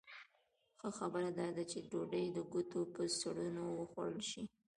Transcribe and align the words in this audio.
ښه 0.79 0.89
خبره 0.97 1.29
دا 1.39 1.47
ده 1.55 1.63
چې 1.71 1.77
ډوډۍ 1.89 2.25
د 2.31 2.39
ګوتو 2.51 2.81
په 2.93 3.01
سرونو 3.19 3.63
وخوړل 3.81 4.21
شي. 4.31 4.43